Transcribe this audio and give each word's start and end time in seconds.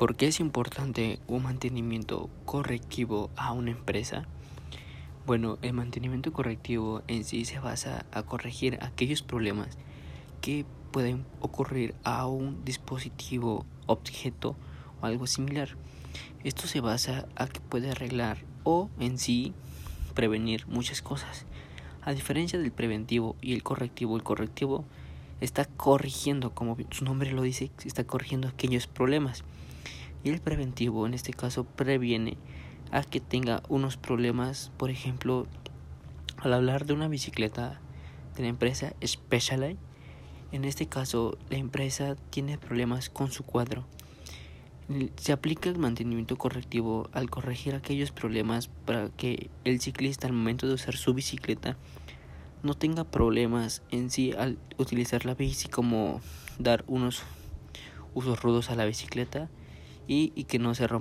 ¿Por 0.00 0.16
qué 0.16 0.28
es 0.28 0.40
importante 0.40 1.18
un 1.26 1.42
mantenimiento 1.42 2.30
correctivo 2.46 3.28
a 3.36 3.52
una 3.52 3.72
empresa? 3.72 4.26
Bueno, 5.26 5.58
el 5.60 5.74
mantenimiento 5.74 6.32
correctivo 6.32 7.02
en 7.06 7.22
sí 7.22 7.44
se 7.44 7.58
basa 7.58 8.06
a 8.10 8.22
corregir 8.22 8.78
aquellos 8.80 9.20
problemas 9.20 9.76
que 10.40 10.64
pueden 10.90 11.26
ocurrir 11.40 11.94
a 12.02 12.26
un 12.26 12.64
dispositivo, 12.64 13.66
objeto 13.84 14.56
o 15.02 15.04
algo 15.04 15.26
similar. 15.26 15.76
Esto 16.44 16.66
se 16.66 16.80
basa 16.80 17.28
a 17.36 17.46
que 17.46 17.60
puede 17.60 17.90
arreglar 17.90 18.38
o 18.64 18.88
en 19.00 19.18
sí 19.18 19.52
prevenir 20.14 20.66
muchas 20.66 21.02
cosas. 21.02 21.44
A 22.00 22.14
diferencia 22.14 22.58
del 22.58 22.72
preventivo 22.72 23.36
y 23.42 23.52
el 23.52 23.62
correctivo, 23.62 24.16
el 24.16 24.22
correctivo 24.22 24.86
está 25.40 25.64
corrigiendo, 25.64 26.54
como 26.54 26.76
su 26.90 27.04
nombre 27.04 27.32
lo 27.32 27.42
dice, 27.42 27.70
está 27.84 28.04
corrigiendo 28.04 28.48
aquellos 28.48 28.86
problemas. 28.86 29.44
Y 30.22 30.30
el 30.30 30.40
preventivo 30.40 31.06
en 31.06 31.14
este 31.14 31.32
caso 31.32 31.64
previene 31.64 32.36
a 32.90 33.02
que 33.02 33.20
tenga 33.20 33.62
unos 33.68 33.96
problemas, 33.96 34.70
por 34.76 34.90
ejemplo, 34.90 35.46
al 36.38 36.52
hablar 36.52 36.86
de 36.86 36.92
una 36.92 37.08
bicicleta 37.08 37.80
de 38.36 38.42
la 38.42 38.48
empresa 38.48 38.94
Specialized, 39.04 39.78
en 40.52 40.64
este 40.64 40.86
caso 40.86 41.38
la 41.48 41.58
empresa 41.58 42.16
tiene 42.30 42.58
problemas 42.58 43.08
con 43.08 43.30
su 43.30 43.44
cuadro. 43.44 43.86
Se 45.16 45.32
aplica 45.32 45.70
el 45.70 45.78
mantenimiento 45.78 46.36
correctivo 46.36 47.08
al 47.12 47.30
corregir 47.30 47.76
aquellos 47.76 48.10
problemas 48.10 48.66
para 48.66 49.08
que 49.10 49.48
el 49.64 49.80
ciclista 49.80 50.26
al 50.26 50.32
momento 50.32 50.66
de 50.66 50.74
usar 50.74 50.96
su 50.96 51.14
bicicleta 51.14 51.76
no 52.62 52.74
tenga 52.74 53.04
problemas 53.04 53.82
en 53.90 54.10
sí 54.10 54.32
al 54.32 54.58
utilizar 54.76 55.24
la 55.24 55.34
bici 55.34 55.68
como 55.68 56.20
dar 56.58 56.84
unos 56.86 57.22
usos 58.14 58.42
rudos 58.42 58.70
a 58.70 58.74
la 58.74 58.84
bicicleta 58.84 59.48
y, 60.06 60.32
y 60.34 60.44
que 60.44 60.58
no 60.58 60.74
se 60.74 60.86
rompa 60.86 60.98